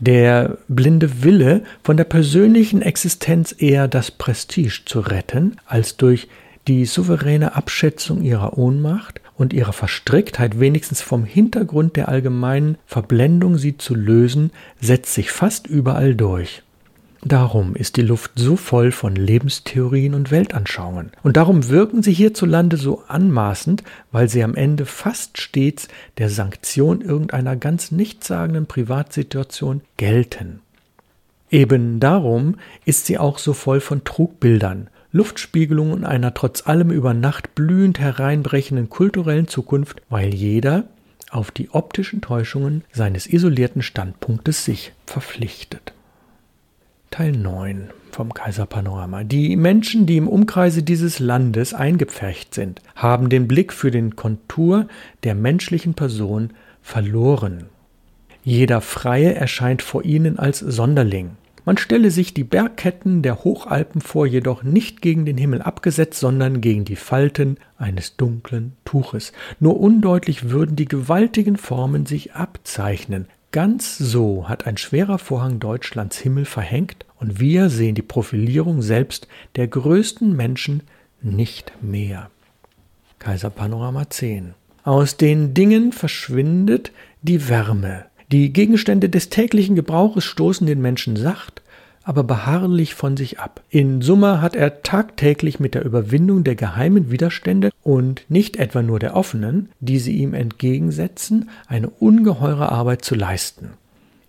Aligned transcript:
Der 0.00 0.58
blinde 0.66 1.22
Wille, 1.22 1.62
von 1.84 1.96
der 1.96 2.04
persönlichen 2.04 2.82
Existenz 2.82 3.54
eher 3.56 3.86
das 3.86 4.10
Prestige 4.10 4.82
zu 4.86 4.98
retten, 4.98 5.56
als 5.66 5.96
durch 5.96 6.26
die 6.68 6.84
souveräne 6.84 7.56
Abschätzung 7.56 8.22
ihrer 8.22 8.56
Ohnmacht 8.56 9.20
und 9.36 9.52
ihrer 9.52 9.72
Verstricktheit 9.72 10.60
wenigstens 10.60 11.02
vom 11.02 11.24
Hintergrund 11.24 11.96
der 11.96 12.08
allgemeinen 12.08 12.78
Verblendung 12.86 13.58
sie 13.58 13.76
zu 13.78 13.94
lösen, 13.94 14.50
setzt 14.80 15.14
sich 15.14 15.30
fast 15.30 15.66
überall 15.66 16.14
durch. 16.14 16.62
Darum 17.24 17.76
ist 17.76 17.96
die 17.96 18.02
Luft 18.02 18.32
so 18.34 18.56
voll 18.56 18.90
von 18.90 19.14
Lebenstheorien 19.14 20.14
und 20.14 20.32
Weltanschauungen. 20.32 21.12
Und 21.22 21.36
darum 21.36 21.68
wirken 21.68 22.02
sie 22.02 22.12
hierzulande 22.12 22.76
so 22.76 23.04
anmaßend, 23.06 23.84
weil 24.10 24.28
sie 24.28 24.42
am 24.42 24.56
Ende 24.56 24.86
fast 24.86 25.40
stets 25.40 25.86
der 26.18 26.30
Sanktion 26.30 27.00
irgendeiner 27.00 27.54
ganz 27.54 27.92
nichtssagenden 27.92 28.66
Privatsituation 28.66 29.82
gelten. 29.96 30.60
Eben 31.48 32.00
darum 32.00 32.56
ist 32.86 33.06
sie 33.06 33.18
auch 33.18 33.38
so 33.38 33.52
voll 33.52 33.80
von 33.80 34.02
Trugbildern, 34.02 34.88
Luftspiegelungen 35.12 36.04
einer 36.04 36.34
trotz 36.34 36.66
allem 36.66 36.90
über 36.90 37.14
Nacht 37.14 37.54
blühend 37.54 38.00
hereinbrechenden 38.00 38.88
kulturellen 38.88 39.46
Zukunft, 39.46 40.02
weil 40.08 40.34
jeder 40.34 40.84
auf 41.30 41.50
die 41.50 41.70
optischen 41.70 42.20
Täuschungen 42.20 42.84
seines 42.92 43.26
isolierten 43.26 43.82
Standpunktes 43.82 44.64
sich 44.64 44.92
verpflichtet. 45.06 45.92
Teil 47.10 47.32
9 47.32 47.90
vom 48.10 48.32
Kaiserpanorama. 48.32 49.24
Die 49.24 49.56
Menschen, 49.56 50.06
die 50.06 50.16
im 50.16 50.28
Umkreise 50.28 50.82
dieses 50.82 51.18
Landes 51.18 51.74
eingepfercht 51.74 52.54
sind, 52.54 52.80
haben 52.94 53.28
den 53.28 53.48
Blick 53.48 53.72
für 53.72 53.90
den 53.90 54.16
Kontur 54.16 54.88
der 55.24 55.34
menschlichen 55.34 55.94
Person 55.94 56.50
verloren. 56.82 57.66
Jeder 58.44 58.80
Freie 58.80 59.34
erscheint 59.34 59.82
vor 59.82 60.04
ihnen 60.04 60.38
als 60.38 60.58
Sonderling. 60.58 61.36
Man 61.64 61.76
stelle 61.76 62.10
sich 62.10 62.34
die 62.34 62.44
Bergketten 62.44 63.22
der 63.22 63.44
Hochalpen 63.44 64.00
vor, 64.00 64.26
jedoch 64.26 64.64
nicht 64.64 65.00
gegen 65.00 65.24
den 65.24 65.38
Himmel 65.38 65.62
abgesetzt, 65.62 66.18
sondern 66.18 66.60
gegen 66.60 66.84
die 66.84 66.96
Falten 66.96 67.56
eines 67.78 68.16
dunklen 68.16 68.72
Tuches. 68.84 69.32
Nur 69.60 69.78
undeutlich 69.78 70.50
würden 70.50 70.74
die 70.74 70.86
gewaltigen 70.86 71.56
Formen 71.56 72.04
sich 72.04 72.34
abzeichnen. 72.34 73.26
Ganz 73.52 73.98
so 73.98 74.48
hat 74.48 74.66
ein 74.66 74.76
schwerer 74.76 75.18
Vorhang 75.18 75.60
Deutschlands 75.60 76.18
Himmel 76.18 76.46
verhängt, 76.46 77.06
und 77.20 77.38
wir 77.38 77.70
sehen 77.70 77.94
die 77.94 78.02
Profilierung 78.02 78.82
selbst 78.82 79.28
der 79.54 79.68
größten 79.68 80.34
Menschen 80.34 80.82
nicht 81.20 81.72
mehr. 81.80 82.30
Kaiser 83.20 83.50
Panorama 83.50 84.10
10. 84.10 84.54
Aus 84.82 85.16
den 85.16 85.54
Dingen 85.54 85.92
verschwindet 85.92 86.90
die 87.20 87.48
Wärme, 87.48 88.06
die 88.32 88.52
Gegenstände 88.52 89.10
des 89.10 89.28
täglichen 89.28 89.76
Gebrauches 89.76 90.24
stoßen 90.24 90.66
den 90.66 90.80
Menschen 90.80 91.16
sacht, 91.16 91.60
aber 92.02 92.24
beharrlich 92.24 92.94
von 92.94 93.16
sich 93.16 93.38
ab. 93.38 93.62
In 93.68 94.00
Summe 94.00 94.40
hat 94.40 94.56
er 94.56 94.82
tagtäglich 94.82 95.60
mit 95.60 95.74
der 95.74 95.84
Überwindung 95.84 96.42
der 96.42 96.56
geheimen 96.56 97.10
Widerstände 97.10 97.70
und 97.82 98.24
nicht 98.28 98.56
etwa 98.56 98.82
nur 98.82 98.98
der 98.98 99.14
offenen, 99.14 99.68
die 99.80 99.98
sie 99.98 100.16
ihm 100.16 100.34
entgegensetzen, 100.34 101.50
eine 101.68 101.90
ungeheure 101.90 102.72
Arbeit 102.72 103.04
zu 103.04 103.14
leisten. 103.14 103.70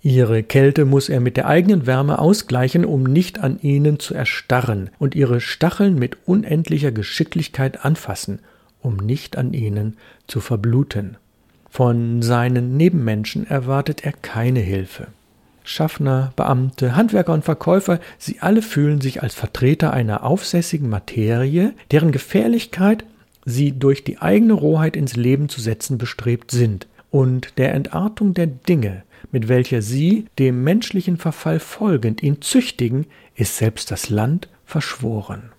Ihre 0.01 0.43
Kälte 0.43 0.83
muss 0.83 1.07
er 1.07 1.21
mit 1.21 1.37
der 1.37 1.47
eigenen 1.47 1.87
Wärme 1.87 2.19
ausgleichen, 2.19 2.83
um 2.83 3.03
nicht 3.03 3.39
an 3.39 3.57
ihnen 3.61 3.99
zu 3.99 4.13
erstarren, 4.13 4.89
und 4.99 5.15
ihre 5.15 5.39
Stacheln 5.39 5.95
mit 5.95 6.17
unendlicher 6.25 6.91
Geschicklichkeit 6.91 7.85
anfassen, 7.85 8.39
um 8.81 8.97
nicht 8.97 9.37
an 9.37 9.53
ihnen 9.53 9.95
zu 10.27 10.41
verbluten. 10.41 11.15
Von 11.73 12.21
seinen 12.21 12.77
Nebenmenschen 12.77 13.47
erwartet 13.47 14.05
er 14.05 14.11
keine 14.11 14.59
Hilfe. 14.59 15.07
Schaffner, 15.63 16.31
Beamte, 16.35 16.95
Handwerker 16.95 17.33
und 17.33 17.43
Verkäufer, 17.43 17.99
sie 18.19 18.41
alle 18.41 18.61
fühlen 18.61 19.01
sich 19.01 19.23
als 19.23 19.33
Vertreter 19.33 19.91
einer 19.91 20.23
aufsässigen 20.23 20.87
Materie, 20.87 21.73
deren 21.89 22.11
Gefährlichkeit 22.11 23.05
sie 23.43 23.71
durch 23.71 24.03
die 24.03 24.19
eigene 24.19 24.53
Rohheit 24.53 24.95
ins 24.95 25.15
Leben 25.15 25.49
zu 25.49 25.61
setzen 25.61 25.97
bestrebt 25.97 26.51
sind, 26.51 26.85
und 27.09 27.57
der 27.57 27.73
Entartung 27.73 28.35
der 28.35 28.45
Dinge, 28.45 29.01
mit 29.31 29.47
welcher 29.47 29.81
sie 29.81 30.27
dem 30.37 30.63
menschlichen 30.63 31.17
Verfall 31.17 31.59
folgend 31.59 32.21
ihn 32.21 32.39
züchtigen, 32.43 33.07
ist 33.33 33.57
selbst 33.57 33.89
das 33.89 34.11
Land 34.11 34.47
verschworen. 34.63 35.49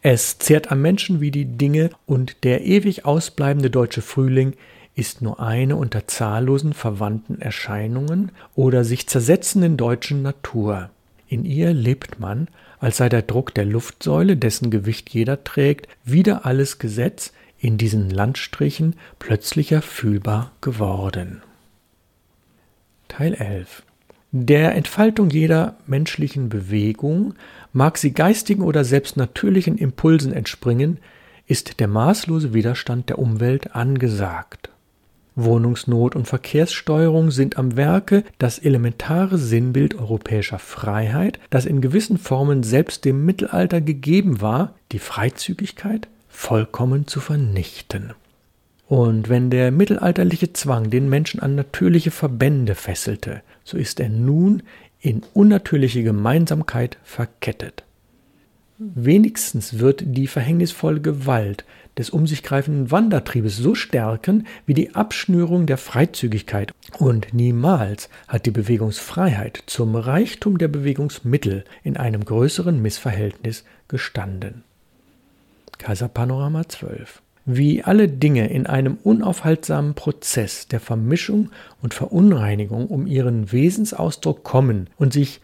Es 0.00 0.38
zehrt 0.38 0.70
am 0.70 0.80
Menschen 0.80 1.20
wie 1.20 1.32
die 1.32 1.46
Dinge, 1.46 1.90
und 2.06 2.44
der 2.44 2.64
ewig 2.64 3.04
ausbleibende 3.04 3.68
deutsche 3.68 4.00
Frühling 4.00 4.52
ist 4.94 5.22
nur 5.22 5.40
eine 5.40 5.76
unter 5.76 6.06
zahllosen 6.06 6.72
verwandten 6.72 7.40
Erscheinungen 7.40 8.30
oder 8.54 8.84
sich 8.84 9.08
zersetzenden 9.08 9.76
deutschen 9.76 10.22
Natur. 10.22 10.90
In 11.28 11.44
ihr 11.44 11.72
lebt 11.72 12.20
man, 12.20 12.48
als 12.78 12.98
sei 12.98 13.08
der 13.08 13.22
Druck 13.22 13.54
der 13.54 13.64
Luftsäule, 13.64 14.36
dessen 14.36 14.70
Gewicht 14.70 15.10
jeder 15.10 15.42
trägt, 15.42 15.88
wieder 16.04 16.46
alles 16.46 16.78
Gesetz 16.78 17.32
in 17.58 17.78
diesen 17.78 18.10
Landstrichen 18.10 18.94
plötzlicher 19.18 19.82
fühlbar 19.82 20.52
geworden. 20.60 21.42
Teil 23.08 23.34
11 23.34 23.82
Der 24.32 24.74
Entfaltung 24.74 25.30
jeder 25.30 25.76
menschlichen 25.86 26.48
Bewegung, 26.48 27.34
mag 27.72 27.96
sie 27.98 28.12
geistigen 28.12 28.62
oder 28.62 28.84
selbst 28.84 29.16
natürlichen 29.16 29.78
Impulsen 29.78 30.32
entspringen, 30.32 30.98
ist 31.46 31.80
der 31.80 31.88
maßlose 31.88 32.54
Widerstand 32.54 33.08
der 33.08 33.18
Umwelt 33.18 33.74
angesagt. 33.74 34.70
Wohnungsnot 35.36 36.14
und 36.14 36.28
Verkehrssteuerung 36.28 37.30
sind 37.30 37.58
am 37.58 37.76
Werke 37.76 38.24
das 38.38 38.58
elementare 38.58 39.36
Sinnbild 39.38 39.94
europäischer 39.96 40.58
Freiheit, 40.58 41.40
das 41.50 41.66
in 41.66 41.80
gewissen 41.80 42.18
Formen 42.18 42.62
selbst 42.62 43.04
dem 43.04 43.24
Mittelalter 43.24 43.80
gegeben 43.80 44.40
war, 44.40 44.74
die 44.92 45.00
Freizügigkeit 45.00 46.08
vollkommen 46.28 47.06
zu 47.06 47.20
vernichten. 47.20 48.12
Und 48.86 49.28
wenn 49.28 49.50
der 49.50 49.70
mittelalterliche 49.70 50.52
Zwang 50.52 50.90
den 50.90 51.08
Menschen 51.08 51.40
an 51.40 51.54
natürliche 51.54 52.10
Verbände 52.10 52.74
fesselte, 52.74 53.42
so 53.64 53.76
ist 53.76 53.98
er 53.98 54.08
nun 54.08 54.62
in 55.00 55.22
unnatürliche 55.32 56.02
Gemeinsamkeit 56.02 56.98
verkettet. 57.02 57.84
Wenigstens 58.78 59.78
wird 59.78 60.02
die 60.04 60.26
verhängnisvolle 60.26 61.00
Gewalt 61.00 61.64
des 61.98 62.10
um 62.10 62.26
sich 62.26 62.42
greifenden 62.42 62.90
Wandertriebes 62.90 63.56
so 63.56 63.74
stärken 63.74 64.46
wie 64.66 64.74
die 64.74 64.94
Abschnürung 64.94 65.66
der 65.66 65.78
Freizügigkeit. 65.78 66.72
Und 66.98 67.32
niemals 67.32 68.08
hat 68.28 68.46
die 68.46 68.50
Bewegungsfreiheit 68.50 69.62
zum 69.66 69.94
Reichtum 69.96 70.58
der 70.58 70.68
Bewegungsmittel 70.68 71.64
in 71.82 71.96
einem 71.96 72.24
größeren 72.24 72.80
Missverhältnis 72.80 73.64
gestanden. 73.88 74.64
Kaiserpanorama 75.78 76.68
12 76.68 77.22
wie 77.46 77.82
alle 77.82 78.08
Dinge 78.08 78.48
in 78.48 78.66
einem 78.66 78.96
unaufhaltsamen 79.02 79.94
Prozess 79.94 80.66
der 80.66 80.80
Vermischung 80.80 81.50
und 81.82 81.92
Verunreinigung 81.92 82.86
um 82.86 83.06
ihren 83.06 83.52
Wesensausdruck 83.52 84.44
kommen 84.44 84.88
und 84.96 85.12
sich 85.12 85.40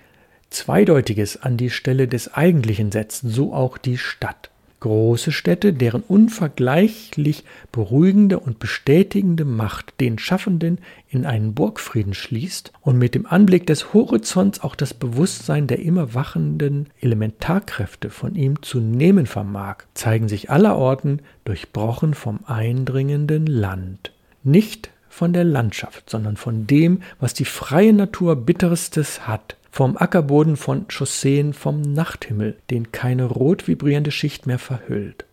Zweideutiges 0.48 1.42
an 1.42 1.56
die 1.56 1.70
Stelle 1.70 2.08
des 2.08 2.32
Eigentlichen 2.32 2.90
setzen, 2.90 3.28
so 3.28 3.52
auch 3.52 3.78
die 3.78 3.98
Stadt 3.98 4.49
große 4.80 5.30
Städte, 5.32 5.72
deren 5.72 6.02
unvergleichlich 6.02 7.44
beruhigende 7.70 8.40
und 8.40 8.58
bestätigende 8.58 9.44
Macht 9.44 10.00
den 10.00 10.18
Schaffenden 10.18 10.78
in 11.08 11.26
einen 11.26 11.54
Burgfrieden 11.54 12.14
schließt 12.14 12.72
und 12.80 12.98
mit 12.98 13.14
dem 13.14 13.26
Anblick 13.26 13.66
des 13.66 13.92
Horizonts 13.92 14.60
auch 14.60 14.74
das 14.74 14.94
Bewusstsein 14.94 15.66
der 15.66 15.80
immer 15.80 16.14
wachenden 16.14 16.88
Elementarkräfte 17.00 18.10
von 18.10 18.34
ihm 18.34 18.62
zu 18.62 18.80
nehmen 18.80 19.26
vermag, 19.26 19.84
zeigen 19.94 20.28
sich 20.28 20.50
allerorten 20.50 21.20
durchbrochen 21.44 22.14
vom 22.14 22.40
eindringenden 22.46 23.46
Land. 23.46 24.12
Nicht 24.42 24.90
von 25.10 25.34
der 25.34 25.44
Landschaft, 25.44 26.08
sondern 26.08 26.38
von 26.38 26.66
dem, 26.66 27.02
was 27.18 27.34
die 27.34 27.44
freie 27.44 27.92
Natur 27.92 28.36
bitterstes 28.36 29.26
hat, 29.26 29.56
vom 29.70 29.98
Ackerboden 29.98 30.56
von 30.56 30.86
Chausseen, 30.88 31.52
vom 31.52 31.82
Nachthimmel, 31.82 32.56
den 32.70 32.92
keine 32.92 33.24
rot 33.24 33.68
vibrierende 33.68 34.12
Schicht 34.12 34.46
mehr 34.46 34.58
verhüllt. 34.58 35.26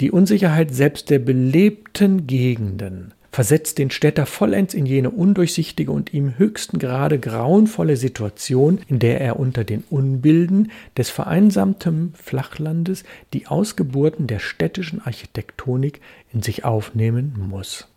Die 0.00 0.10
Unsicherheit 0.10 0.74
selbst 0.74 1.08
der 1.08 1.20
belebten 1.20 2.26
Gegenden 2.26 3.14
versetzt 3.30 3.78
den 3.78 3.90
Städter 3.90 4.26
vollends 4.26 4.74
in 4.74 4.86
jene 4.86 5.10
undurchsichtige 5.10 5.90
und 5.90 6.12
ihm 6.12 6.38
höchsten 6.38 6.78
Grade 6.78 7.18
grauenvolle 7.18 7.96
Situation, 7.96 8.80
in 8.86 9.00
der 9.00 9.20
er 9.20 9.40
unter 9.40 9.64
den 9.64 9.82
Unbilden 9.90 10.70
des 10.96 11.10
vereinsamten 11.10 12.14
Flachlandes 12.16 13.02
die 13.32 13.48
Ausgeburten 13.48 14.28
der 14.28 14.38
städtischen 14.38 15.00
Architektonik 15.04 16.00
in 16.32 16.42
sich 16.42 16.64
aufnehmen 16.64 17.34
muss. 17.48 17.88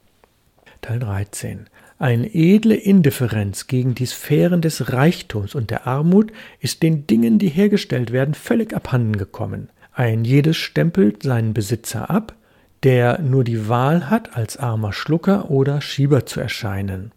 Teil 0.81 0.99
13 0.99 1.67
eine 1.99 2.31
edle 2.35 2.75
Indifferenz 2.75 3.65
gegen 3.65 3.95
die 3.95 4.05
Sphären 4.05 4.61
des 4.61 4.93
Reichtums 4.93 5.55
und 5.55 5.71
der 5.71 5.87
Armut 5.87 6.31
ist 6.59 6.83
den 6.83 7.07
Dingen, 7.07 7.39
die 7.39 7.49
hergestellt 7.49 8.11
werden, 8.11 8.35
völlig 8.35 8.75
abhanden 8.75 9.17
gekommen. 9.17 9.69
Ein 9.93 10.23
jedes 10.23 10.57
stempelt 10.57 11.23
seinen 11.23 11.55
Besitzer 11.55 12.11
ab, 12.11 12.35
der 12.83 13.19
nur 13.19 13.43
die 13.43 13.67
Wahl 13.67 14.11
hat, 14.11 14.37
als 14.37 14.57
armer 14.57 14.93
Schlucker 14.93 15.49
oder 15.49 15.81
Schieber 15.81 16.27
zu 16.27 16.39
erscheinen. 16.39 17.11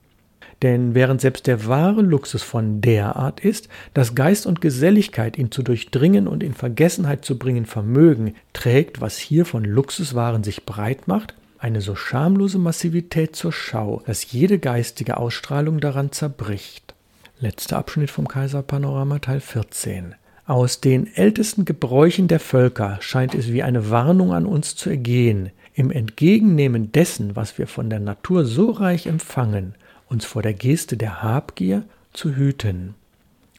Denn 0.63 0.95
während 0.95 1.21
selbst 1.21 1.47
der 1.47 1.67
wahre 1.67 2.01
Luxus 2.01 2.43
von 2.43 2.81
der 2.81 3.17
Art 3.17 3.41
ist, 3.41 3.69
dass 3.93 4.15
Geist 4.15 4.47
und 4.47 4.63
Geselligkeit 4.63 5.37
ihn 5.37 5.51
zu 5.51 5.63
durchdringen 5.63 6.27
und 6.27 6.43
in 6.43 6.55
Vergessenheit 6.55 7.25
zu 7.27 7.39
bringen 7.39 7.67
vermögen, 7.67 8.35
trägt, 8.55 9.03
was 9.03 9.19
hier 9.19 9.45
von 9.45 9.65
Luxuswaren 9.65 10.43
sich 10.43 10.65
breit 10.65 11.07
macht, 11.07 11.35
eine 11.61 11.83
so 11.83 11.95
schamlose 11.95 12.59
Massivität 12.59 13.37
zur 13.37 13.53
Schau, 13.53 14.03
dass 14.07 14.33
jede 14.33 14.59
geistige 14.59 15.19
Ausstrahlung 15.19 15.79
daran 15.79 16.11
zerbricht. 16.11 16.95
Letzter 17.39 17.79
Abschnitt 17.79 18.11
vom 18.11 18.27
Kaiserpanorama 18.27 19.19
Teil 19.19 19.41
14. 19.41 20.15
Aus 20.47 20.81
den 20.81 21.07
ältesten 21.15 21.65
Gebräuchen 21.65 22.29
der 22.29 22.41
Völker 22.41 22.99
scheint 23.01 23.35
es 23.35 23.53
wie 23.53 23.63
eine 23.63 23.91
Warnung 23.91 24.33
an 24.33 24.47
uns 24.47 24.75
zu 24.75 24.91
ergehen, 24.91 25.51
im 25.75 25.91
Entgegennehmen 25.91 26.93
dessen, 26.93 27.37
was 27.37 27.59
wir 27.59 27.67
von 27.67 27.91
der 27.91 28.01
Natur 28.01 28.45
so 28.45 28.71
reich 28.71 29.07
empfangen, 29.07 29.75
uns 30.09 30.25
vor 30.25 30.43
der 30.43 30.55
Geste 30.55 30.97
der 30.97 31.23
Habgier 31.23 31.85
zu 32.13 32.35
hüten. 32.35 32.95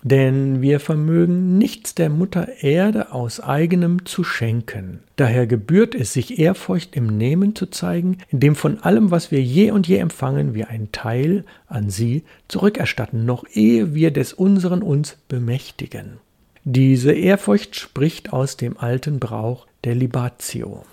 Denn 0.03 0.61
wir 0.61 0.79
vermögen 0.79 1.57
nichts 1.57 1.93
der 1.93 2.09
Mutter 2.09 2.61
Erde 2.61 3.11
aus 3.11 3.39
eigenem 3.39 4.05
zu 4.05 4.23
schenken. 4.23 5.01
Daher 5.15 5.45
gebührt 5.45 5.93
es, 5.93 6.13
sich 6.13 6.39
Ehrfurcht 6.39 6.95
im 6.95 7.05
Nehmen 7.17 7.55
zu 7.55 7.67
zeigen, 7.67 8.17
indem 8.29 8.55
von 8.55 8.79
allem, 8.79 9.11
was 9.11 9.31
wir 9.31 9.41
je 9.41 9.71
und 9.71 9.87
je 9.87 9.97
empfangen, 9.97 10.55
wir 10.55 10.69
einen 10.69 10.91
Teil 10.91 11.45
an 11.67 11.89
sie 11.89 12.23
zurückerstatten, 12.47 13.25
noch 13.25 13.45
ehe 13.53 13.93
wir 13.93 14.11
des 14.11 14.33
Unseren 14.33 14.81
uns 14.81 15.17
bemächtigen. 15.27 16.17
Diese 16.63 17.11
Ehrfurcht 17.11 17.75
spricht 17.75 18.33
aus 18.33 18.57
dem 18.57 18.77
alten 18.77 19.19
Brauch 19.19 19.67
der 19.83 19.95
Libatio. 19.95 20.83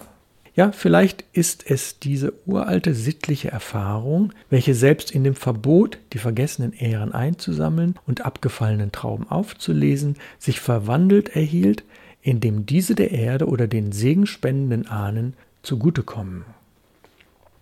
Ja, 0.59 0.73
vielleicht 0.73 1.25
ist 1.33 1.71
es 1.71 2.01
diese 2.01 2.33
uralte 2.45 2.93
sittliche 2.93 3.49
Erfahrung, 3.49 4.33
welche 4.51 4.75
selbst 4.75 5.13
in 5.13 5.23
dem 5.23 5.37
Verbot, 5.37 5.99
die 6.13 6.19
vergessenen 6.19 6.73
Ehren 6.73 7.13
einzusammeln 7.13 7.95
und 8.09 8.27
abgefallenen 8.27 8.91
Trauben 8.91 9.31
aufzulesen, 9.31 10.17
sich 10.41 10.59
verwandelt 10.59 11.37
erhielt, 11.37 11.85
indem 12.23 12.67
diese 12.67 12.97
der 12.97 13.13
Erde 13.13 13.47
oder 13.47 13.69
den 13.69 13.93
segenspendenden 13.93 14.89
Ahnen 14.89 15.35
zugutekommen. 15.63 16.45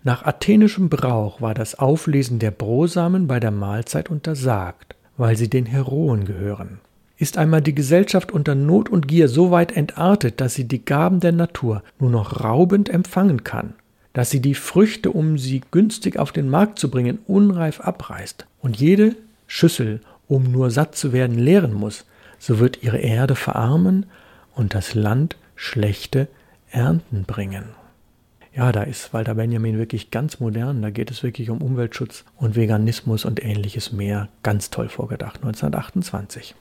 Nach 0.03 0.25
athenischem 0.25 0.89
Brauch 0.89 1.39
war 1.39 1.53
das 1.53 1.77
Auflesen 1.77 2.39
der 2.39 2.49
Brosamen 2.49 3.27
bei 3.27 3.39
der 3.39 3.51
Mahlzeit 3.51 4.09
untersagt, 4.09 4.95
weil 5.17 5.37
sie 5.37 5.51
den 5.51 5.67
Heroen 5.67 6.25
gehören. 6.25 6.79
Ist 7.17 7.37
einmal 7.37 7.61
die 7.61 7.73
Gesellschaft 7.73 8.31
unter 8.31 8.53
Not 8.53 8.89
und 8.89 9.07
Gier 9.07 9.27
so 9.27 9.49
weit 9.49 9.75
entartet, 9.75 10.39
dass 10.39 10.53
sie 10.53 10.67
die 10.67 10.85
Gaben 10.85 11.19
der 11.19 11.31
Natur 11.31 11.83
nur 11.99 12.11
noch 12.11 12.43
raubend 12.43 12.89
empfangen 12.89 13.43
kann, 13.43 13.73
dass 14.13 14.29
sie 14.29 14.39
die 14.39 14.55
Früchte, 14.55 15.11
um 15.11 15.37
sie 15.37 15.61
günstig 15.71 16.19
auf 16.19 16.31
den 16.31 16.49
Markt 16.49 16.77
zu 16.77 16.91
bringen, 16.91 17.19
unreif 17.25 17.81
abreißt 17.81 18.45
und 18.61 18.77
jede 18.77 19.15
Schüssel, 19.47 20.01
um 20.27 20.51
nur 20.51 20.69
satt 20.69 20.95
zu 20.95 21.11
werden, 21.11 21.39
leeren 21.39 21.73
muss, 21.73 22.05
so 22.37 22.59
wird 22.59 22.83
ihre 22.83 22.99
Erde 22.99 23.35
verarmen 23.35 24.05
und 24.53 24.75
das 24.75 24.93
Land 24.93 25.37
schlechte 25.55 26.27
Ernten 26.69 27.23
bringen. 27.23 27.63
Ja, 28.57 28.71
da 28.71 28.83
ist 28.83 29.13
Walter 29.13 29.35
Benjamin 29.35 29.77
wirklich 29.77 30.09
ganz 30.09 30.39
modern. 30.39 30.81
Da 30.81 30.89
geht 30.89 31.11
es 31.11 31.21
wirklich 31.21 31.51
um 31.51 31.61
Umweltschutz 31.61 32.25
und 32.37 32.55
Veganismus 32.55 33.23
und 33.23 33.43
ähnliches 33.43 33.91
mehr. 33.91 34.29
Ganz 34.41 34.71
toll 34.71 34.89
vorgedacht, 34.89 35.37
1928. 35.37 36.55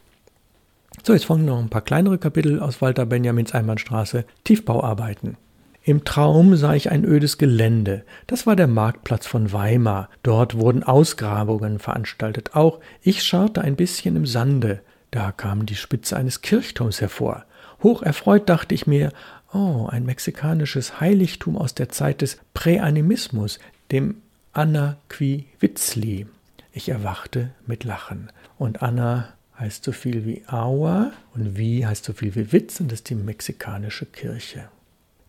So, 1.02 1.12
jetzt 1.12 1.26
folgen 1.26 1.44
noch 1.44 1.58
ein 1.58 1.68
paar 1.68 1.82
kleinere 1.82 2.18
Kapitel 2.18 2.60
aus 2.60 2.82
Walter 2.82 3.06
Benjamins 3.06 3.52
Einbahnstraße, 3.52 4.24
Tiefbauarbeiten. 4.44 5.36
Im 5.84 6.04
Traum 6.04 6.56
sah 6.56 6.74
ich 6.74 6.90
ein 6.90 7.04
ödes 7.04 7.38
Gelände. 7.38 8.04
Das 8.26 8.44
war 8.44 8.56
der 8.56 8.66
Marktplatz 8.66 9.24
von 9.24 9.52
Weimar. 9.52 10.08
Dort 10.24 10.56
wurden 10.56 10.82
Ausgrabungen 10.82 11.78
veranstaltet. 11.78 12.56
Auch 12.56 12.80
ich 13.02 13.22
scharrte 13.22 13.60
ein 13.62 13.76
bisschen 13.76 14.16
im 14.16 14.26
Sande. 14.26 14.80
Da 15.12 15.30
kam 15.30 15.64
die 15.64 15.76
Spitze 15.76 16.16
eines 16.16 16.42
Kirchturms 16.42 17.00
hervor. 17.00 17.44
Hoch 17.84 18.02
erfreut 18.02 18.48
dachte 18.48 18.74
ich 18.74 18.88
mir, 18.88 19.12
oh, 19.52 19.86
ein 19.88 20.04
mexikanisches 20.04 21.00
Heiligtum 21.00 21.56
aus 21.56 21.74
der 21.74 21.88
Zeit 21.88 22.20
des 22.20 22.38
Präanimismus, 22.52 23.60
dem 23.92 24.16
Anna 24.52 24.96
qui 25.08 25.46
Witzli. 25.60 26.26
Ich 26.72 26.88
erwachte 26.88 27.50
mit 27.64 27.84
Lachen. 27.84 28.32
Und 28.58 28.82
Anna 28.82 29.28
heißt 29.58 29.84
so 29.84 29.92
viel 29.92 30.26
wie 30.26 30.42
Aua 30.48 31.12
und 31.34 31.56
Wie 31.56 31.86
heißt 31.86 32.04
so 32.04 32.12
viel 32.12 32.34
wie 32.34 32.52
Witz 32.52 32.80
und 32.80 32.92
das 32.92 33.00
ist 33.00 33.10
die 33.10 33.14
mexikanische 33.14 34.06
Kirche. 34.06 34.68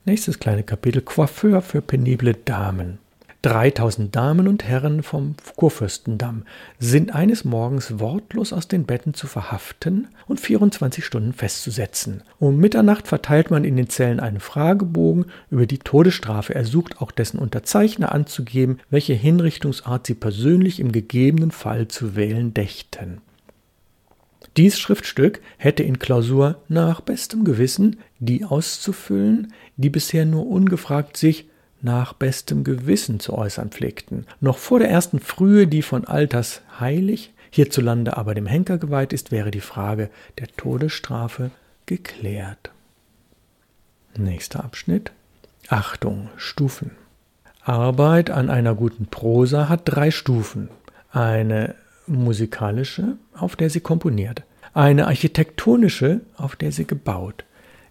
Nächstes 0.05 0.39
kleine 0.39 0.63
Kapitel 0.63 1.01
Coiffeur 1.01 1.62
für 1.62 1.81
penible 1.81 2.34
Damen. 2.34 3.00
3000 3.43 4.15
Damen 4.15 4.48
und 4.48 4.63
Herren 4.63 5.03
vom 5.03 5.36
Kurfürstendamm 5.55 6.43
sind 6.79 7.13
eines 7.13 7.46
Morgens 7.46 8.00
wortlos 8.00 8.51
aus 8.51 8.67
den 8.67 8.86
Betten 8.86 9.13
zu 9.13 9.27
verhaften 9.27 10.07
und 10.27 10.39
24 10.39 11.05
Stunden 11.05 11.34
festzusetzen. 11.34 12.24
Um 12.39 12.57
Mitternacht 12.57 13.07
verteilt 13.07 13.51
man 13.51 13.63
in 13.63 13.77
den 13.77 13.89
Zellen 13.89 14.19
einen 14.19 14.39
Fragebogen 14.39 15.25
über 15.51 15.67
die 15.67 15.77
Todesstrafe. 15.77 16.55
Er 16.55 16.65
sucht 16.65 17.00
auch 17.00 17.12
dessen 17.12 17.39
Unterzeichner 17.39 18.12
anzugeben, 18.12 18.79
welche 18.89 19.13
Hinrichtungsart 19.13 20.07
sie 20.07 20.15
persönlich 20.15 20.79
im 20.79 20.91
gegebenen 20.91 21.51
Fall 21.51 21.88
zu 21.88 22.15
wählen 22.15 22.53
dächten. 22.53 23.22
Dies 24.58 24.80
Schriftstück 24.80 25.40
hätte 25.58 25.84
in 25.84 26.00
Klausur 26.00 26.64
nach 26.68 27.02
bestem 27.02 27.44
Gewissen 27.44 28.00
die 28.18 28.44
auszufüllen, 28.44 29.54
die 29.76 29.92
bisher 29.92 30.26
nur 30.26 30.48
ungefragt 30.48 31.16
sich 31.16 31.48
nach 31.82 32.14
bestem 32.14 32.64
Gewissen 32.64 33.20
zu 33.20 33.34
äußern 33.34 33.70
pflegten. 33.70 34.26
Noch 34.42 34.58
vor 34.58 34.80
der 34.80 34.90
ersten 34.90 35.20
Frühe, 35.20 35.68
die 35.68 35.84
von 35.84 36.06
Alters 36.06 36.62
heilig, 36.80 37.34
hierzulande 37.52 38.18
aber 38.18 38.34
dem 38.34 38.48
Henker 38.48 38.80
geweiht 38.80 39.14
ist, 39.14 39.32
wäre 39.32 39.52
die 39.52 39.62
Frage 39.62 40.10
der 40.40 40.48
Todesstrafe 40.48 41.52
geklärt. 41.86 42.72
Nächster 44.18 44.64
Abschnitt. 44.64 45.12
Achtung, 45.70 46.30
Stufen. 46.36 46.92
Arbeit 47.62 48.32
an 48.32 48.50
einer 48.50 48.74
guten 48.74 49.06
Prosa 49.06 49.70
hat 49.70 49.82
drei 49.86 50.10
Stufen. 50.10 50.70
Eine 51.12 51.76
musikalische, 52.08 53.18
auf 53.36 53.56
der 53.56 53.70
sie 53.70 53.82
komponiert, 53.82 54.44
eine 54.77 55.07
architektonische, 55.07 56.22
auf 56.36 56.55
der 56.55 56.72
sie 56.72 56.86
gebaut, 56.86 57.46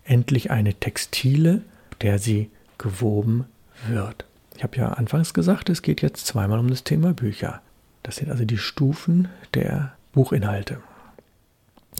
endlich 0.04 0.52
eine 0.52 0.72
textile, 0.72 1.62
auf 1.90 1.98
der 1.98 2.20
sie 2.20 2.48
gewoben 2.78 3.46
wird. 3.88 4.24
Ich 4.56 4.62
habe 4.62 4.76
ja 4.76 4.88
anfangs 4.90 5.34
gesagt, 5.34 5.68
es 5.68 5.82
geht 5.82 6.00
jetzt 6.00 6.26
zweimal 6.26 6.60
um 6.60 6.70
das 6.70 6.84
Thema 6.84 7.12
Bücher. 7.12 7.60
Das 8.04 8.16
sind 8.16 8.30
also 8.30 8.44
die 8.44 8.56
Stufen 8.56 9.28
der 9.54 9.94
Buchinhalte. 10.12 10.78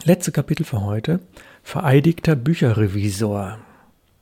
Letzte 0.05 0.31
Kapitel 0.31 0.63
für 0.63 0.83
heute. 0.83 1.19
Vereidigter 1.65 2.37
Bücherrevisor. 2.37 3.59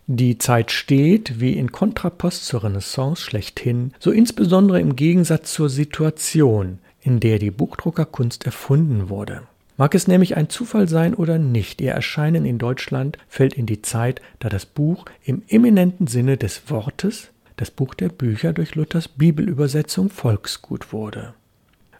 Die 0.06 0.38
Zeit 0.38 0.70
steht, 0.70 1.40
wie 1.40 1.52
in 1.52 1.72
Kontrapost 1.72 2.46
zur 2.46 2.64
Renaissance 2.64 3.22
schlechthin, 3.22 3.92
so 3.98 4.10
insbesondere 4.10 4.80
im 4.80 4.96
Gegensatz 4.96 5.52
zur 5.52 5.68
Situation, 5.68 6.78
in 7.02 7.20
der 7.20 7.38
die 7.38 7.50
Buchdruckerkunst 7.50 8.46
erfunden 8.46 9.10
wurde. 9.10 9.42
Mag 9.76 9.94
es 9.94 10.06
nämlich 10.06 10.36
ein 10.36 10.48
Zufall 10.48 10.88
sein 10.88 11.14
oder 11.14 11.38
nicht, 11.38 11.80
ihr 11.80 11.92
Erscheinen 11.92 12.44
in 12.44 12.58
Deutschland 12.58 13.18
fällt 13.28 13.54
in 13.54 13.66
die 13.66 13.82
Zeit, 13.82 14.20
da 14.38 14.48
das 14.48 14.66
Buch 14.66 15.04
im 15.24 15.42
eminenten 15.48 16.06
Sinne 16.06 16.36
des 16.36 16.70
Wortes, 16.70 17.30
das 17.56 17.70
Buch 17.70 17.94
der 17.94 18.08
Bücher 18.08 18.52
durch 18.52 18.76
Luthers 18.76 19.08
Bibelübersetzung 19.08 20.10
Volksgut 20.10 20.92
wurde. 20.92 21.34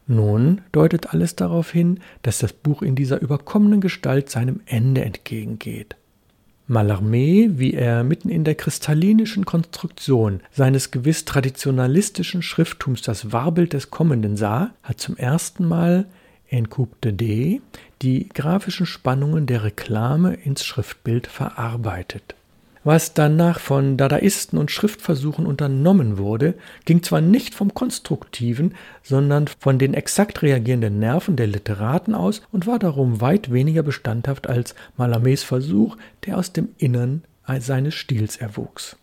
Nun 0.07 0.61
deutet 0.71 1.13
alles 1.13 1.35
darauf 1.35 1.71
hin, 1.73 2.01
dass 2.23 2.39
das 2.39 2.53
Buch 2.53 2.83
in 2.83 2.95
dieser 2.95 3.21
überkommenen 3.21 3.81
Gestalt 3.81 4.31
seinem 4.31 4.61
Ende 4.67 5.05
entgegengeht. 5.05 5.97
Mallarmé, 6.69 7.59
wie 7.59 7.75
er 7.75 8.05
mitten 8.05 8.29
in 8.29 8.45
der 8.45 8.55
kristallinischen 8.55 9.45
Konstruktion 9.45 10.41
seines 10.51 10.91
gewiss 10.91 11.25
traditionalistischen 11.25 12.41
Schrifttums 12.41 13.03
das 13.03 13.33
Warbild 13.33 13.73
des 13.73 13.91
Kommenden 13.91 14.37
sah, 14.37 14.73
hat 14.83 15.01
zum 15.01 15.17
ersten 15.17 15.67
Mal 15.67 16.07
in 16.55 16.71
Coupe 16.71 16.97
de 17.03 17.13
D 17.13 17.61
die 18.03 18.29
grafischen 18.29 18.87
Spannungen 18.87 19.47
der 19.47 19.65
Reklame 19.65 20.35
ins 20.35 20.65
Schriftbild 20.65 21.27
verarbeitet. 21.27 22.35
Was 22.85 23.15
danach 23.15 23.61
von 23.61 23.97
Dadaisten 23.97 24.59
und 24.59 24.71
Schriftversuchen 24.71 25.47
unternommen 25.47 26.19
wurde, 26.19 26.55
ging 26.85 27.03
zwar 27.03 27.23
nicht 27.23 27.55
vom 27.55 27.73
Konstruktiven, 27.73 28.75
sondern 29.03 29.47
von 29.49 29.79
den 29.79 29.95
exakt 29.95 30.43
reagierenden 30.43 30.99
Nerven 30.99 31.35
der 31.37 31.47
Literaten 31.47 32.15
aus 32.15 32.43
und 32.53 32.67
war 32.67 32.79
darum 32.79 33.23
weit 33.23 33.51
weniger 33.51 33.83
bestandhaft 33.83 34.47
als 34.47 34.75
Malamés 34.99 35.45
Versuch, 35.45 35.97
der 36.27 36.37
aus 36.39 36.53
dem 36.53 36.69
Innern 36.77 37.25
seines 37.59 37.95
Stils 37.95 38.37
erwuchs. 38.37 38.97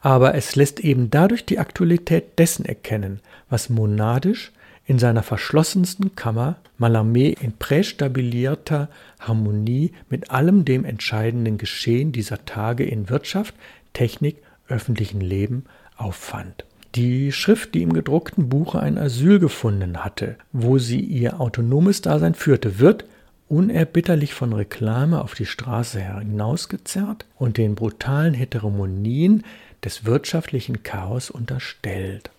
Aber 0.00 0.34
es 0.34 0.56
lässt 0.56 0.80
eben 0.80 1.10
dadurch 1.10 1.46
die 1.46 1.60
Aktualität 1.60 2.40
dessen 2.40 2.64
erkennen, 2.64 3.20
was 3.48 3.70
monadisch, 3.70 4.50
in 4.92 4.98
seiner 4.98 5.22
verschlossensten 5.22 6.16
Kammer 6.16 6.56
Mallarmé 6.78 7.34
in 7.40 7.52
prästabilierter 7.52 8.90
Harmonie 9.20 9.92
mit 10.10 10.30
allem 10.30 10.66
dem 10.66 10.84
entscheidenden 10.84 11.56
Geschehen 11.56 12.12
dieser 12.12 12.44
Tage 12.44 12.84
in 12.84 13.08
Wirtschaft, 13.08 13.54
Technik, 13.94 14.36
öffentlichen 14.68 15.22
Leben 15.22 15.64
auffand. 15.96 16.66
Die 16.94 17.32
Schrift, 17.32 17.72
die 17.72 17.80
im 17.80 17.94
gedruckten 17.94 18.50
Buche 18.50 18.80
ein 18.80 18.98
Asyl 18.98 19.38
gefunden 19.38 20.04
hatte, 20.04 20.36
wo 20.52 20.76
sie 20.76 21.00
ihr 21.00 21.40
autonomes 21.40 22.02
Dasein 22.02 22.34
führte, 22.34 22.78
wird 22.78 23.06
unerbitterlich 23.48 24.34
von 24.34 24.52
Reklame 24.52 25.22
auf 25.22 25.32
die 25.32 25.46
Straße 25.46 26.02
hinausgezerrt 26.02 27.24
und 27.38 27.56
den 27.56 27.76
brutalen 27.76 28.34
Heteromonien 28.34 29.44
des 29.82 30.04
wirtschaftlichen 30.04 30.82
Chaos 30.82 31.30
unterstellt. 31.30 32.30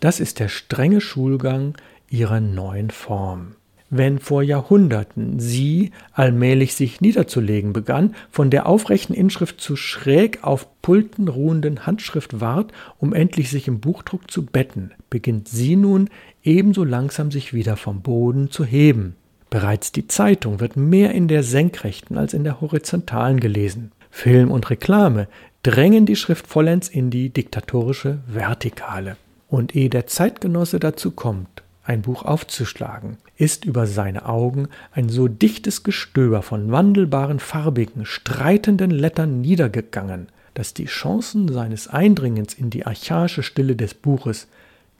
Das 0.00 0.20
ist 0.20 0.40
der 0.40 0.48
strenge 0.48 1.00
Schulgang 1.00 1.74
ihrer 2.08 2.40
neuen 2.40 2.90
Form. 2.90 3.56
Wenn 3.96 4.18
vor 4.18 4.42
Jahrhunderten 4.42 5.38
sie 5.38 5.92
allmählich 6.12 6.74
sich 6.74 7.00
niederzulegen 7.00 7.72
begann, 7.72 8.14
von 8.30 8.50
der 8.50 8.66
aufrechten 8.66 9.14
Inschrift 9.14 9.60
zu 9.60 9.76
schräg 9.76 10.42
auf 10.42 10.66
Pulten 10.82 11.28
ruhenden 11.28 11.86
Handschrift 11.86 12.40
ward, 12.40 12.72
um 12.98 13.12
endlich 13.12 13.50
sich 13.50 13.68
im 13.68 13.80
Buchdruck 13.80 14.30
zu 14.30 14.46
betten, 14.46 14.90
beginnt 15.10 15.48
sie 15.48 15.76
nun 15.76 16.08
ebenso 16.42 16.82
langsam 16.82 17.30
sich 17.30 17.54
wieder 17.54 17.76
vom 17.76 18.00
Boden 18.00 18.50
zu 18.50 18.64
heben. 18.64 19.14
Bereits 19.48 19.92
die 19.92 20.08
Zeitung 20.08 20.58
wird 20.58 20.76
mehr 20.76 21.12
in 21.12 21.28
der 21.28 21.44
senkrechten 21.44 22.18
als 22.18 22.34
in 22.34 22.42
der 22.42 22.60
horizontalen 22.60 23.38
gelesen. 23.38 23.92
Film 24.10 24.50
und 24.50 24.70
Reklame 24.70 25.28
drängen 25.62 26.04
die 26.04 26.16
Schrift 26.16 26.48
vollends 26.48 26.88
in 26.88 27.10
die 27.10 27.30
diktatorische 27.30 28.18
Vertikale. 28.26 29.16
Und 29.54 29.76
ehe 29.76 29.88
der 29.88 30.08
Zeitgenosse 30.08 30.80
dazu 30.80 31.12
kommt, 31.12 31.62
ein 31.84 32.02
Buch 32.02 32.24
aufzuschlagen, 32.24 33.18
ist 33.36 33.64
über 33.64 33.86
seine 33.86 34.26
Augen 34.26 34.66
ein 34.90 35.08
so 35.08 35.28
dichtes 35.28 35.84
Gestöber 35.84 36.42
von 36.42 36.72
wandelbaren, 36.72 37.38
farbigen, 37.38 38.04
streitenden 38.04 38.90
Lettern 38.90 39.42
niedergegangen, 39.42 40.26
dass 40.54 40.74
die 40.74 40.86
Chancen 40.86 41.46
seines 41.46 41.86
Eindringens 41.86 42.54
in 42.54 42.70
die 42.70 42.84
archaische 42.84 43.44
Stille 43.44 43.76
des 43.76 43.94
Buches 43.94 44.48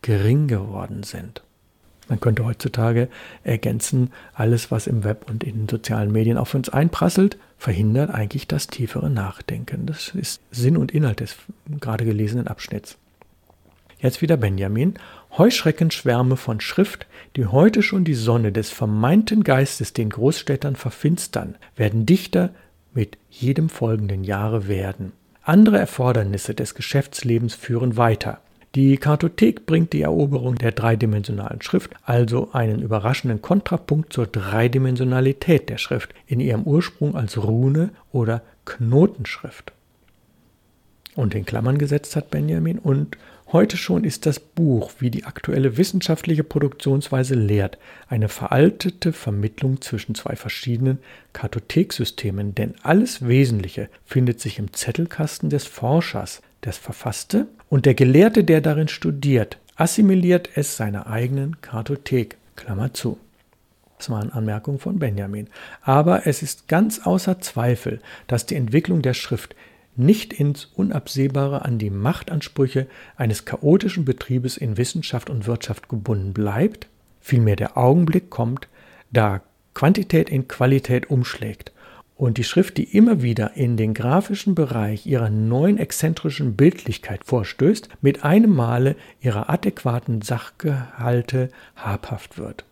gering 0.02 0.46
geworden 0.46 1.02
sind. 1.02 1.42
Man 2.08 2.20
könnte 2.20 2.44
heutzutage 2.44 3.08
ergänzen, 3.42 4.12
alles, 4.34 4.70
was 4.70 4.86
im 4.86 5.02
Web 5.02 5.28
und 5.28 5.42
in 5.42 5.62
den 5.62 5.68
sozialen 5.68 6.12
Medien 6.12 6.38
auf 6.38 6.54
uns 6.54 6.68
einprasselt, 6.68 7.38
verhindert 7.58 8.10
eigentlich 8.10 8.46
das 8.46 8.68
tiefere 8.68 9.10
Nachdenken. 9.10 9.86
Das 9.86 10.10
ist 10.14 10.40
Sinn 10.52 10.76
und 10.76 10.92
Inhalt 10.92 11.18
des 11.18 11.34
gerade 11.80 12.04
gelesenen 12.04 12.46
Abschnitts. 12.46 12.98
Jetzt 14.04 14.20
wieder 14.20 14.36
Benjamin. 14.36 14.96
Heuschreckenschwärme 15.38 16.36
von 16.36 16.60
Schrift, 16.60 17.06
die 17.36 17.46
heute 17.46 17.82
schon 17.82 18.04
die 18.04 18.12
Sonne 18.12 18.52
des 18.52 18.68
vermeinten 18.68 19.42
Geistes 19.44 19.94
den 19.94 20.10
Großstädtern 20.10 20.76
verfinstern, 20.76 21.54
werden 21.74 22.04
dichter 22.04 22.50
mit 22.92 23.16
jedem 23.30 23.70
folgenden 23.70 24.22
Jahre 24.22 24.68
werden. 24.68 25.12
Andere 25.42 25.78
Erfordernisse 25.78 26.54
des 26.54 26.74
Geschäftslebens 26.74 27.54
führen 27.54 27.96
weiter. 27.96 28.40
Die 28.74 28.98
Kartothek 28.98 29.64
bringt 29.64 29.94
die 29.94 30.02
Eroberung 30.02 30.56
der 30.56 30.72
dreidimensionalen 30.72 31.62
Schrift, 31.62 31.94
also 32.04 32.50
einen 32.52 32.82
überraschenden 32.82 33.40
Kontrapunkt 33.40 34.12
zur 34.12 34.26
Dreidimensionalität 34.26 35.70
der 35.70 35.78
Schrift 35.78 36.12
in 36.26 36.40
ihrem 36.40 36.64
Ursprung 36.64 37.16
als 37.16 37.42
Rune 37.42 37.88
oder 38.12 38.42
Knotenschrift. 38.66 39.72
Und 41.14 41.34
in 41.34 41.46
Klammern 41.46 41.78
gesetzt 41.78 42.16
hat 42.16 42.30
Benjamin 42.30 42.78
und 42.78 43.16
Heute 43.54 43.76
schon 43.76 44.02
ist 44.02 44.26
das 44.26 44.40
Buch, 44.40 44.90
wie 44.98 45.12
die 45.12 45.26
aktuelle 45.26 45.76
wissenschaftliche 45.76 46.42
Produktionsweise 46.42 47.36
lehrt, 47.36 47.78
eine 48.08 48.28
veraltete 48.28 49.12
Vermittlung 49.12 49.80
zwischen 49.80 50.16
zwei 50.16 50.34
verschiedenen 50.34 50.98
Kartotheksystemen, 51.34 52.56
denn 52.56 52.74
alles 52.82 53.28
Wesentliche 53.28 53.88
findet 54.04 54.40
sich 54.40 54.58
im 54.58 54.72
Zettelkasten 54.72 55.50
des 55.50 55.66
Forschers, 55.66 56.42
des 56.64 56.78
Verfasste, 56.78 57.46
und 57.68 57.86
der 57.86 57.94
Gelehrte, 57.94 58.42
der 58.42 58.60
darin 58.60 58.88
studiert, 58.88 59.58
assimiliert 59.76 60.50
es 60.56 60.76
seiner 60.76 61.06
eigenen 61.06 61.60
Kartothek. 61.60 62.36
Klammer 62.56 62.92
zu. 62.92 63.18
Das 63.98 64.10
waren 64.10 64.32
Anmerkungen 64.32 64.80
von 64.80 64.98
Benjamin. 64.98 65.46
Aber 65.80 66.26
es 66.26 66.42
ist 66.42 66.66
ganz 66.66 67.06
außer 67.06 67.40
Zweifel, 67.40 68.00
dass 68.26 68.46
die 68.46 68.56
Entwicklung 68.56 69.00
der 69.00 69.14
Schrift 69.14 69.54
nicht 69.96 70.32
ins 70.32 70.66
Unabsehbare 70.74 71.64
an 71.64 71.78
die 71.78 71.90
Machtansprüche 71.90 72.86
eines 73.16 73.44
chaotischen 73.44 74.04
Betriebes 74.04 74.56
in 74.56 74.76
Wissenschaft 74.76 75.30
und 75.30 75.46
Wirtschaft 75.46 75.88
gebunden 75.88 76.32
bleibt, 76.32 76.88
vielmehr 77.20 77.56
der 77.56 77.76
Augenblick 77.76 78.30
kommt, 78.30 78.68
da 79.12 79.42
Quantität 79.74 80.30
in 80.30 80.48
Qualität 80.48 81.10
umschlägt 81.10 81.72
und 82.16 82.38
die 82.38 82.44
Schrift, 82.44 82.76
die 82.76 82.96
immer 82.96 83.22
wieder 83.22 83.56
in 83.56 83.76
den 83.76 83.92
grafischen 83.92 84.54
Bereich 84.54 85.06
ihrer 85.06 85.30
neuen 85.30 85.78
exzentrischen 85.78 86.54
Bildlichkeit 86.54 87.24
vorstößt, 87.24 87.88
mit 88.02 88.24
einem 88.24 88.54
Male 88.54 88.96
ihrer 89.20 89.50
adäquaten 89.50 90.22
Sachgehalte 90.22 91.48
habhaft 91.76 92.38
wird. 92.38 92.64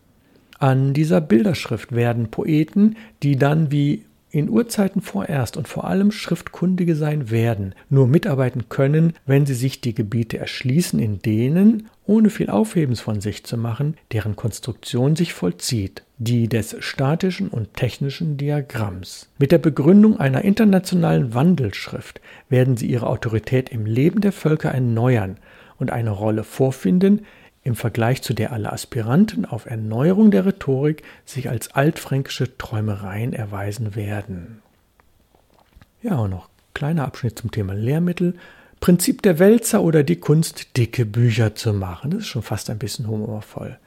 An 0.59 0.95
dieser 0.95 1.21
Bilderschrift 1.21 1.93
werden 1.93 2.31
Poeten, 2.31 2.97
die 3.25 3.37
dann 3.37 3.73
wie 3.73 4.05
in 4.33 4.49
Urzeiten 4.49 5.03
vorerst 5.03 5.59
und 5.59 5.69
vor 5.69 5.85
allem 5.85 6.11
Schriftkundige 6.11 6.97
sein 6.97 7.31
werden, 7.31 7.75
nur 7.91 8.09
mitarbeiten 8.09 8.71
können, 8.71 9.13
wenn 9.27 9.45
sie 9.45 9.55
sich 9.55 9.83
die 9.83 9.95
Gebiete 9.95 10.39
erschließen, 10.39 10.99
in 10.99 11.21
denen, 11.21 11.89
ohne 12.07 12.31
viel 12.31 12.49
Aufhebens 12.49 13.01
von 13.01 13.21
sich 13.21 13.45
zu 13.45 13.59
machen, 13.59 13.97
deren 14.11 14.35
Konstruktion 14.35 15.17
sich 15.17 15.35
vollzieht, 15.35 16.03
die 16.17 16.49
des 16.49 16.77
statischen 16.81 17.49
und 17.49 17.75
technischen 17.75 18.39
Diagramms. 18.39 19.29
Mit 19.39 19.53
der 19.53 19.59
Begründung 19.59 20.19
einer 20.19 20.43
internationalen 20.43 21.35
Wandelschrift 21.35 22.23
werden 22.49 22.79
sie 22.79 22.87
ihre 22.87 23.09
Autorität 23.09 23.69
im 23.69 23.85
Leben 23.85 24.23
der 24.23 24.33
Völker 24.33 24.71
erneuern 24.71 25.37
und 25.79 25.91
eine 25.91 26.11
Rolle 26.11 26.45
vorfinden, 26.45 27.27
im 27.65 27.77
Vergleich 27.77 28.23
zu 28.23 28.35
der 28.35 28.53
aller 28.53 28.73
Aspiranten 28.73 29.45
auf 29.45 29.67
Erneuerung 29.67 30.31
der 30.31 30.47
Rhetorik 30.47 31.03
sich 31.25 31.49
als 31.49 31.75
altfränkische 31.75 32.57
Träumereien 32.59 33.33
erweisen 33.33 33.95
werden. 33.95 34.63
Ja, 36.03 36.17
und 36.17 36.31
noch 36.31 36.49
kleiner 36.75 37.05
Abschnitt 37.05 37.39
zum 37.39 37.51
Thema 37.51 37.75
Lehrmittel. 37.75 38.35
Prinzip 38.81 39.23
der 39.23 39.39
Wälzer 39.39 39.83
oder 39.83 40.03
die 40.03 40.17
Kunst, 40.17 40.77
dicke 40.77 41.07
Bücher 41.07 41.55
zu 41.55 41.73
machen. 41.73 42.11
Das 42.11 42.23
ist 42.23 42.27
schon 42.27 42.43
fast 42.43 42.69
ein 42.69 42.79
bisschen 42.79 43.07
humorvoll. 43.07 43.79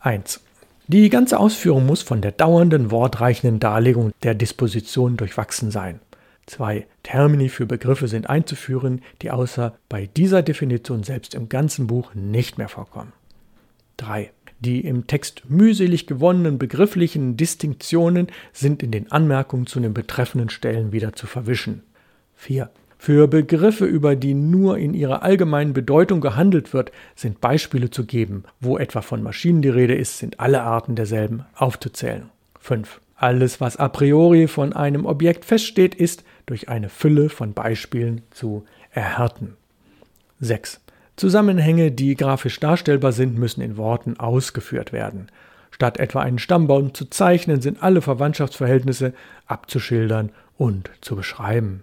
1. 0.00 0.40
Die 0.86 1.10
ganze 1.10 1.38
Ausführung 1.38 1.84
muss 1.84 2.02
von 2.02 2.22
der 2.22 2.32
dauernden, 2.32 2.90
wortreichenden 2.90 3.60
Darlegung 3.60 4.12
der 4.22 4.34
Disposition 4.34 5.18
durchwachsen 5.18 5.70
sein. 5.70 6.00
Zwei 6.50 6.88
Termini 7.04 7.48
für 7.48 7.64
Begriffe 7.64 8.08
sind 8.08 8.28
einzuführen, 8.28 9.02
die 9.22 9.30
außer 9.30 9.76
bei 9.88 10.06
dieser 10.06 10.42
Definition 10.42 11.04
selbst 11.04 11.36
im 11.36 11.48
ganzen 11.48 11.86
Buch 11.86 12.12
nicht 12.14 12.58
mehr 12.58 12.66
vorkommen. 12.66 13.12
3. 13.98 14.32
Die 14.58 14.80
im 14.80 15.06
Text 15.06 15.48
mühselig 15.48 16.08
gewonnenen 16.08 16.58
begrifflichen 16.58 17.36
Distinktionen 17.36 18.26
sind 18.52 18.82
in 18.82 18.90
den 18.90 19.12
Anmerkungen 19.12 19.68
zu 19.68 19.78
den 19.78 19.94
betreffenden 19.94 20.50
Stellen 20.50 20.90
wieder 20.90 21.12
zu 21.12 21.28
verwischen. 21.28 21.84
4. 22.34 22.68
Für 22.98 23.28
Begriffe, 23.28 23.84
über 23.84 24.16
die 24.16 24.34
nur 24.34 24.76
in 24.76 24.92
ihrer 24.92 25.22
allgemeinen 25.22 25.72
Bedeutung 25.72 26.20
gehandelt 26.20 26.72
wird, 26.72 26.90
sind 27.14 27.40
Beispiele 27.40 27.90
zu 27.90 28.06
geben. 28.06 28.42
Wo 28.58 28.76
etwa 28.76 29.02
von 29.02 29.22
Maschinen 29.22 29.62
die 29.62 29.68
Rede 29.68 29.94
ist, 29.94 30.18
sind 30.18 30.40
alle 30.40 30.62
Arten 30.62 30.96
derselben 30.96 31.44
aufzuzählen. 31.54 32.28
5. 32.58 33.00
Alles, 33.20 33.60
was 33.60 33.76
a 33.76 33.88
priori 33.88 34.48
von 34.48 34.72
einem 34.72 35.04
Objekt 35.04 35.44
feststeht, 35.44 35.94
ist 35.94 36.24
durch 36.46 36.70
eine 36.70 36.88
Fülle 36.88 37.28
von 37.28 37.52
Beispielen 37.52 38.22
zu 38.30 38.64
erhärten. 38.92 39.58
6. 40.40 40.80
Zusammenhänge, 41.16 41.92
die 41.92 42.14
grafisch 42.14 42.58
darstellbar 42.60 43.12
sind, 43.12 43.38
müssen 43.38 43.60
in 43.60 43.76
Worten 43.76 44.18
ausgeführt 44.18 44.94
werden. 44.94 45.26
Statt 45.70 45.98
etwa 45.98 46.20
einen 46.22 46.38
Stammbaum 46.38 46.94
zu 46.94 47.10
zeichnen, 47.10 47.60
sind 47.60 47.82
alle 47.82 48.00
Verwandtschaftsverhältnisse 48.00 49.12
abzuschildern 49.44 50.30
und 50.56 50.88
zu 51.02 51.14
beschreiben. 51.14 51.82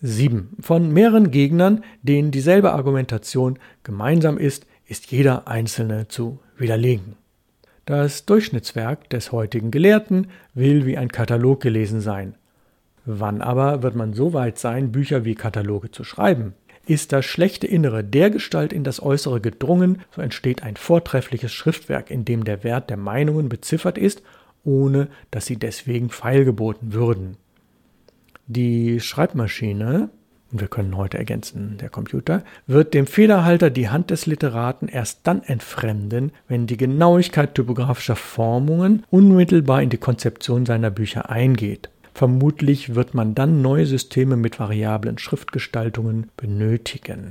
7. 0.00 0.56
Von 0.58 0.92
mehreren 0.92 1.30
Gegnern, 1.30 1.84
denen 2.02 2.32
dieselbe 2.32 2.72
Argumentation 2.72 3.60
gemeinsam 3.84 4.36
ist, 4.36 4.66
ist 4.84 5.12
jeder 5.12 5.46
einzelne 5.46 6.08
zu 6.08 6.40
widerlegen. 6.56 7.17
Das 7.88 8.26
Durchschnittswerk 8.26 9.08
des 9.08 9.32
heutigen 9.32 9.70
Gelehrten 9.70 10.26
will 10.52 10.84
wie 10.84 10.98
ein 10.98 11.08
Katalog 11.08 11.62
gelesen 11.62 12.02
sein. 12.02 12.34
Wann 13.06 13.40
aber 13.40 13.82
wird 13.82 13.94
man 13.94 14.12
so 14.12 14.34
weit 14.34 14.58
sein, 14.58 14.92
Bücher 14.92 15.24
wie 15.24 15.34
Kataloge 15.34 15.90
zu 15.90 16.04
schreiben? 16.04 16.52
Ist 16.84 17.12
das 17.12 17.24
schlechte 17.24 17.66
Innere 17.66 18.04
der 18.04 18.28
Gestalt 18.28 18.74
in 18.74 18.84
das 18.84 19.02
Äußere 19.02 19.40
gedrungen, 19.40 20.02
so 20.14 20.20
entsteht 20.20 20.62
ein 20.62 20.76
vortreffliches 20.76 21.50
Schriftwerk, 21.54 22.10
in 22.10 22.26
dem 22.26 22.44
der 22.44 22.62
Wert 22.62 22.90
der 22.90 22.98
Meinungen 22.98 23.48
beziffert 23.48 23.96
ist, 23.96 24.22
ohne 24.64 25.08
dass 25.30 25.46
sie 25.46 25.56
deswegen 25.56 26.10
feilgeboten 26.10 26.92
würden. 26.92 27.38
Die 28.48 29.00
Schreibmaschine, 29.00 30.10
und 30.50 30.60
wir 30.60 30.68
können 30.68 30.96
heute 30.96 31.18
ergänzen, 31.18 31.76
der 31.80 31.90
Computer, 31.90 32.42
wird 32.66 32.94
dem 32.94 33.06
Federhalter 33.06 33.70
die 33.70 33.88
Hand 33.88 34.10
des 34.10 34.26
Literaten 34.26 34.88
erst 34.88 35.20
dann 35.24 35.42
entfremden, 35.42 36.32
wenn 36.48 36.66
die 36.66 36.76
Genauigkeit 36.76 37.54
typografischer 37.54 38.16
Formungen 38.16 39.04
unmittelbar 39.10 39.82
in 39.82 39.90
die 39.90 39.98
Konzeption 39.98 40.64
seiner 40.64 40.90
Bücher 40.90 41.30
eingeht. 41.30 41.90
Vermutlich 42.14 42.94
wird 42.94 43.14
man 43.14 43.34
dann 43.34 43.62
neue 43.62 43.86
Systeme 43.86 44.36
mit 44.36 44.58
variablen 44.58 45.18
Schriftgestaltungen 45.18 46.30
benötigen. 46.36 47.28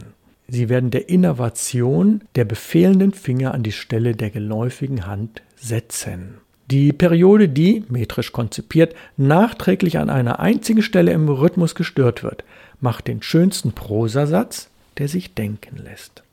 Sie 0.47 0.69
werden 0.69 0.91
der 0.91 1.09
Innovation 1.09 2.21
der 2.35 2.45
befehlenden 2.45 3.11
Finger 3.11 3.53
an 3.53 3.63
die 3.63 3.73
Stelle 3.73 4.15
der 4.15 4.29
geläufigen 4.29 5.05
Hand 5.05 5.41
setzen. 5.57 6.35
Die 6.69 6.91
Periode, 6.91 7.47
die, 7.47 7.85
metrisch 7.87 8.33
konzipiert, 8.33 8.93
nachträglich 9.15 9.99
an 9.99 10.09
einer 10.09 10.39
einzigen 10.39 10.81
Stelle 10.81 11.11
im 11.13 11.29
Rhythmus 11.29 11.75
gestört 11.75 12.23
wird, 12.23 12.43
macht 12.81 13.07
den 13.07 13.21
schönsten 13.21 13.71
Prosasatz, 13.71 14.69
der 14.97 15.07
sich 15.07 15.33
denken 15.33 15.77
lässt. 15.77 16.23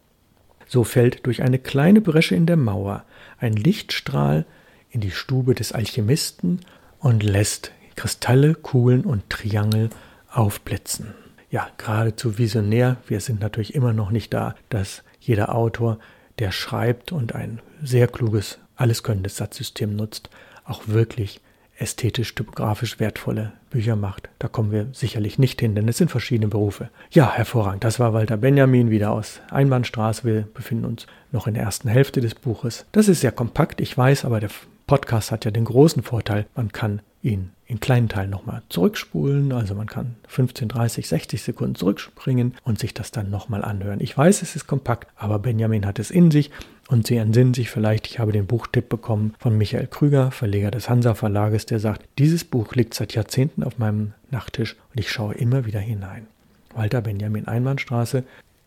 So 0.66 0.82
fällt 0.82 1.24
durch 1.26 1.42
eine 1.42 1.58
kleine 1.60 2.00
Bresche 2.00 2.34
in 2.34 2.46
der 2.46 2.56
Mauer 2.56 3.04
ein 3.38 3.52
Lichtstrahl 3.52 4.44
in 4.90 5.00
die 5.00 5.12
Stube 5.12 5.54
des 5.54 5.72
Alchemisten 5.72 6.60
und 6.98 7.22
lässt 7.22 7.70
Kristalle, 7.94 8.54
Kugeln 8.54 9.04
und 9.04 9.30
Triangel 9.30 9.90
aufblitzen. 10.30 11.14
Ja, 11.50 11.68
geradezu 11.76 12.38
visionär. 12.38 12.96
Wir 13.06 13.20
sind 13.20 13.40
natürlich 13.40 13.74
immer 13.74 13.92
noch 13.92 14.10
nicht 14.10 14.34
da, 14.34 14.56
dass 14.68 15.04
jeder 15.20 15.54
Autor, 15.54 15.98
der 16.38 16.52
schreibt 16.52 17.12
und 17.12 17.34
ein 17.34 17.60
sehr 17.82 18.08
kluges, 18.08 18.58
alleskönnendes 18.76 19.36
Satzsystem 19.36 19.94
nutzt, 19.94 20.30
auch 20.64 20.88
wirklich 20.88 21.40
ästhetisch, 21.78 22.34
typografisch 22.34 23.00
wertvolle 23.00 23.52
Bücher 23.70 23.96
macht. 23.96 24.28
Da 24.38 24.48
kommen 24.48 24.70
wir 24.70 24.88
sicherlich 24.92 25.38
nicht 25.38 25.60
hin, 25.60 25.74
denn 25.74 25.88
es 25.88 25.98
sind 25.98 26.10
verschiedene 26.10 26.48
Berufe. 26.48 26.88
Ja, 27.10 27.32
hervorragend. 27.32 27.82
Das 27.82 27.98
war 27.98 28.12
Walter 28.12 28.36
Benjamin 28.36 28.90
wieder 28.90 29.10
aus 29.10 29.40
Einbahnstraße. 29.50 30.24
Wir 30.24 30.42
befinden 30.54 30.84
uns 30.84 31.06
noch 31.32 31.46
in 31.46 31.54
der 31.54 31.64
ersten 31.64 31.88
Hälfte 31.88 32.20
des 32.20 32.34
Buches. 32.36 32.86
Das 32.92 33.08
ist 33.08 33.20
sehr 33.20 33.32
kompakt, 33.32 33.80
ich 33.80 33.96
weiß, 33.96 34.24
aber 34.24 34.40
der 34.40 34.50
Podcast 34.86 35.32
hat 35.32 35.44
ja 35.44 35.50
den 35.50 35.64
großen 35.64 36.02
Vorteil, 36.02 36.46
man 36.54 36.70
kann 36.70 37.00
ihn 37.24 37.50
in 37.66 37.80
kleinen 37.80 38.08
Teilen 38.08 38.30
nochmal 38.30 38.62
zurückspulen. 38.68 39.52
Also 39.52 39.74
man 39.74 39.86
kann 39.86 40.16
15, 40.28 40.68
30, 40.68 41.08
60 41.08 41.42
Sekunden 41.42 41.74
zurückspringen 41.74 42.54
und 42.62 42.78
sich 42.78 42.92
das 42.92 43.10
dann 43.10 43.30
nochmal 43.30 43.64
anhören. 43.64 44.00
Ich 44.00 44.16
weiß, 44.16 44.42
es 44.42 44.54
ist 44.54 44.66
kompakt, 44.66 45.08
aber 45.16 45.38
Benjamin 45.38 45.86
hat 45.86 45.98
es 45.98 46.10
in 46.10 46.30
sich 46.30 46.50
und 46.88 47.06
Sie 47.06 47.16
entsinnen 47.16 47.54
sich 47.54 47.70
vielleicht, 47.70 48.06
ich 48.06 48.18
habe 48.18 48.32
den 48.32 48.46
Buchtipp 48.46 48.90
bekommen 48.90 49.34
von 49.38 49.56
Michael 49.56 49.86
Krüger, 49.86 50.30
Verleger 50.30 50.70
des 50.70 50.90
Hansa 50.90 51.14
Verlages, 51.14 51.64
der 51.64 51.80
sagt, 51.80 52.06
dieses 52.18 52.44
Buch 52.44 52.74
liegt 52.74 52.92
seit 52.92 53.14
Jahrzehnten 53.14 53.64
auf 53.64 53.78
meinem 53.78 54.12
Nachttisch 54.30 54.76
und 54.92 55.00
ich 55.00 55.10
schaue 55.10 55.34
immer 55.34 55.64
wieder 55.64 55.80
hinein. 55.80 56.26
Walter 56.74 57.00
Benjamin 57.00 57.48
Einbahnstraße 57.48 58.24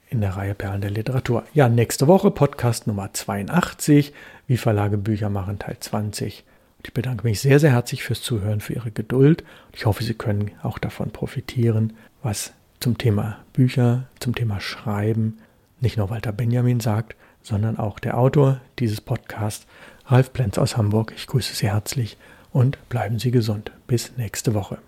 in 0.10 0.22
der 0.22 0.36
Reihe 0.36 0.56
Perlen 0.56 0.82
der 0.82 0.90
Literatur. 0.90 1.44
Ja, 1.54 1.70
nächste 1.70 2.08
Woche 2.08 2.32
Podcast 2.32 2.88
Nummer 2.88 3.14
82, 3.14 4.14
wie 4.48 4.58
Verlage 4.58 4.98
Bücher 4.98 5.30
machen, 5.30 5.60
Teil 5.60 5.78
20. 5.80 6.44
Ich 6.84 6.94
bedanke 6.94 7.26
mich 7.26 7.42
sehr, 7.42 7.60
sehr 7.60 7.72
herzlich 7.72 8.04
fürs 8.04 8.22
Zuhören, 8.22 8.62
für 8.62 8.74
Ihre 8.74 8.92
Geduld. 8.92 9.44
Ich 9.74 9.86
hoffe, 9.86 10.04
Sie 10.04 10.14
können 10.14 10.52
auch 10.64 10.78
davon 10.78 11.12
profitieren, 11.12 11.94
was 12.24 12.54
zum 12.80 12.98
Thema 12.98 13.40
Bücher, 13.54 14.08
zum 14.20 14.36
Thema 14.36 14.60
Schreiben 14.60 15.40
nicht 15.80 15.98
nur 15.98 16.10
Walter 16.10 16.32
Benjamin 16.32 16.80
sagt, 16.80 17.16
sondern 17.42 17.78
auch 17.78 18.00
der 18.00 18.18
Autor 18.18 18.62
dieses 18.80 19.02
Podcasts, 19.02 19.66
Ralf 20.06 20.34
Plenz 20.34 20.58
aus 20.58 20.78
Hamburg. 20.78 21.14
Ich 21.16 21.28
grüße 21.28 21.54
Sie 21.54 21.70
herzlich 21.70 22.18
und 22.52 22.78
bleiben 22.90 23.20
Sie 23.20 23.32
gesund. 23.32 23.72
Bis 23.88 24.18
nächste 24.18 24.54
Woche. 24.54 24.80